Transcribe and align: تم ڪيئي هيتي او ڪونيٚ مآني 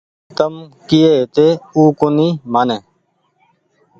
تم 0.37 0.53
ڪيئي 0.87 1.07
هيتي 1.15 1.47
او 1.75 1.81
ڪونيٚ 1.99 2.39
مآني 2.51 2.77